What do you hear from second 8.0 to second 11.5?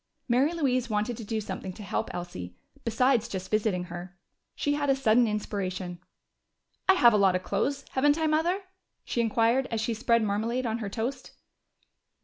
I, Mother?" she inquired as she spread marmalade on her toast.